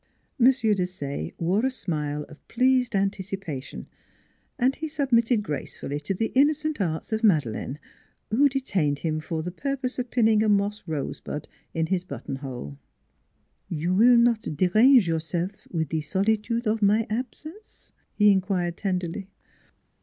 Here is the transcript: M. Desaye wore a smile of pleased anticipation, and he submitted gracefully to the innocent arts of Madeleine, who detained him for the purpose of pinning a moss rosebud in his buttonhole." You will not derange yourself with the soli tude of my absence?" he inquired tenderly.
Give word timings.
M. 0.39 0.47
Desaye 0.47 1.31
wore 1.37 1.63
a 1.63 1.69
smile 1.69 2.23
of 2.23 2.47
pleased 2.47 2.95
anticipation, 2.95 3.85
and 4.57 4.75
he 4.77 4.87
submitted 4.87 5.43
gracefully 5.43 5.99
to 5.99 6.15
the 6.15 6.31
innocent 6.33 6.81
arts 6.81 7.13
of 7.13 7.23
Madeleine, 7.23 7.77
who 8.31 8.49
detained 8.49 8.97
him 9.05 9.19
for 9.19 9.43
the 9.43 9.51
purpose 9.51 9.99
of 9.99 10.09
pinning 10.09 10.41
a 10.43 10.49
moss 10.49 10.81
rosebud 10.87 11.47
in 11.75 11.85
his 11.85 12.03
buttonhole." 12.03 12.79
You 13.83 13.93
will 13.93 14.17
not 14.17 14.41
derange 14.55 15.07
yourself 15.07 15.67
with 15.71 15.89
the 15.89 16.01
soli 16.01 16.35
tude 16.37 16.65
of 16.65 16.81
my 16.81 17.05
absence?" 17.07 17.93
he 18.15 18.31
inquired 18.31 18.77
tenderly. 18.77 19.29